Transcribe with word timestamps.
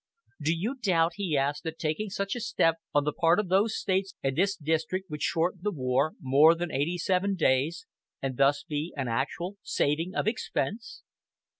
"Do 0.41 0.51
you 0.55 0.79
doubt," 0.81 1.11
he 1.17 1.37
asked, 1.37 1.63
that 1.63 1.77
taking 1.77 2.09
such 2.09 2.35
a 2.35 2.39
step 2.39 2.77
"on 2.91 3.03
the 3.03 3.13
part 3.13 3.39
of 3.39 3.49
those 3.49 3.77
States 3.77 4.15
and 4.23 4.35
this 4.35 4.55
District 4.55 5.07
would 5.11 5.21
shorten 5.21 5.59
the 5.61 5.69
war 5.71 6.15
more 6.19 6.55
than 6.55 6.71
eighty 6.71 6.97
seven 6.97 7.35
days, 7.35 7.85
and 8.19 8.35
thus 8.35 8.63
be 8.63 8.95
an 8.97 9.07
actual 9.07 9.57
saving 9.61 10.15
of 10.15 10.25
expense?" 10.27 11.03